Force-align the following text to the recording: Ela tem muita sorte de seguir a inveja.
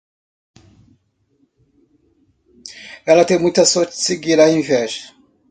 Ela 3.05 3.23
tem 3.23 3.37
muita 3.37 3.63
sorte 3.67 3.91
de 3.95 4.01
seguir 4.01 4.39
a 4.39 4.49
inveja. 4.49 5.13